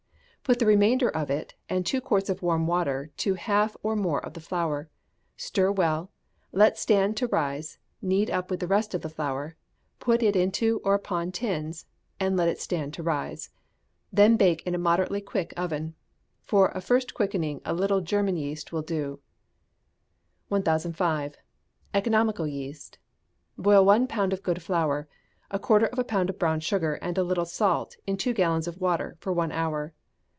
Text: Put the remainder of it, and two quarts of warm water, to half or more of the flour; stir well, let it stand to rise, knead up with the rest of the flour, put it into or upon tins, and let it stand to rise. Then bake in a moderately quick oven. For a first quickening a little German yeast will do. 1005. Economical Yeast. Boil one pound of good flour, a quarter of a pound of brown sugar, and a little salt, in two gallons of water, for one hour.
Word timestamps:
Put 0.43 0.59
the 0.59 0.65
remainder 0.65 1.07
of 1.07 1.29
it, 1.31 1.53
and 1.69 1.85
two 1.85 2.01
quarts 2.01 2.29
of 2.29 2.41
warm 2.41 2.67
water, 2.67 3.09
to 3.17 3.35
half 3.35 3.77
or 3.83 3.95
more 3.95 4.21
of 4.25 4.33
the 4.33 4.41
flour; 4.41 4.89
stir 5.37 5.71
well, 5.71 6.11
let 6.51 6.73
it 6.73 6.77
stand 6.77 7.15
to 7.17 7.27
rise, 7.27 7.77
knead 8.01 8.29
up 8.29 8.51
with 8.51 8.59
the 8.59 8.67
rest 8.67 8.93
of 8.93 8.99
the 8.99 9.07
flour, 9.07 9.55
put 9.99 10.21
it 10.21 10.35
into 10.35 10.81
or 10.83 10.93
upon 10.93 11.31
tins, 11.31 11.85
and 12.19 12.35
let 12.35 12.49
it 12.49 12.59
stand 12.59 12.93
to 12.95 13.03
rise. 13.03 13.49
Then 14.11 14.35
bake 14.35 14.61
in 14.67 14.75
a 14.75 14.77
moderately 14.77 15.21
quick 15.21 15.53
oven. 15.55 15.95
For 16.41 16.67
a 16.75 16.81
first 16.81 17.13
quickening 17.13 17.61
a 17.63 17.73
little 17.73 18.01
German 18.01 18.35
yeast 18.35 18.73
will 18.73 18.81
do. 18.81 19.21
1005. 20.49 21.37
Economical 21.93 22.47
Yeast. 22.47 22.97
Boil 23.57 23.85
one 23.85 24.05
pound 24.05 24.33
of 24.33 24.43
good 24.43 24.61
flour, 24.61 25.07
a 25.49 25.59
quarter 25.59 25.85
of 25.85 25.99
a 25.99 26.03
pound 26.03 26.29
of 26.29 26.37
brown 26.37 26.59
sugar, 26.59 26.95
and 26.95 27.17
a 27.17 27.23
little 27.23 27.45
salt, 27.45 27.95
in 28.05 28.17
two 28.17 28.33
gallons 28.33 28.67
of 28.67 28.81
water, 28.81 29.15
for 29.21 29.31
one 29.31 29.53
hour. 29.53 29.93